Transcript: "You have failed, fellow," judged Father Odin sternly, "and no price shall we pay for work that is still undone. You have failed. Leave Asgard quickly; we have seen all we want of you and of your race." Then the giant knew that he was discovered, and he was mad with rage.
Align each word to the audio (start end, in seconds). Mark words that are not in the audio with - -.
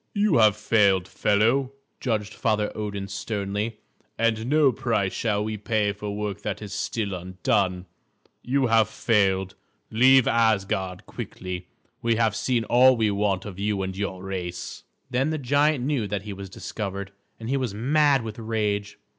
"You 0.15 0.37
have 0.37 0.57
failed, 0.57 1.07
fellow," 1.07 1.73
judged 1.99 2.33
Father 2.33 2.71
Odin 2.75 3.07
sternly, 3.07 3.77
"and 4.17 4.47
no 4.47 4.71
price 4.71 5.13
shall 5.13 5.43
we 5.43 5.57
pay 5.57 5.91
for 5.93 6.15
work 6.17 6.41
that 6.41 6.59
is 6.59 6.73
still 6.73 7.13
undone. 7.13 7.85
You 8.41 8.65
have 8.65 8.89
failed. 8.89 9.53
Leave 9.91 10.27
Asgard 10.27 11.05
quickly; 11.05 11.67
we 12.01 12.15
have 12.15 12.35
seen 12.35 12.63
all 12.63 12.97
we 12.97 13.11
want 13.11 13.45
of 13.45 13.59
you 13.59 13.83
and 13.83 13.93
of 13.93 13.99
your 13.99 14.23
race." 14.23 14.81
Then 15.11 15.29
the 15.29 15.37
giant 15.37 15.83
knew 15.85 16.07
that 16.07 16.23
he 16.23 16.33
was 16.33 16.49
discovered, 16.49 17.11
and 17.39 17.47
he 17.47 17.55
was 17.57 17.75
mad 17.75 18.23
with 18.23 18.39
rage. 18.39 18.97